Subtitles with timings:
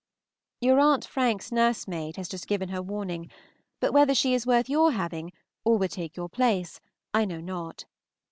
[0.61, 3.29] Your Aunt Frank's nursemaid has just given her warning,
[3.79, 5.31] but whether she is worth your having,
[5.63, 6.79] or would take your place,
[7.13, 7.85] I know not.